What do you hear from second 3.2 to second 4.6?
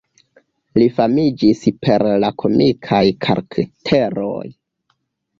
karakteroj.